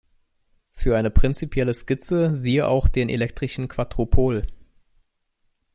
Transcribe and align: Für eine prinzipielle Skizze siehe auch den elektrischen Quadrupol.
Für 0.73 0.97
eine 0.97 1.11
prinzipielle 1.11 1.75
Skizze 1.75 2.33
siehe 2.33 2.67
auch 2.67 2.87
den 2.87 3.07
elektrischen 3.07 3.67
Quadrupol. 3.67 4.47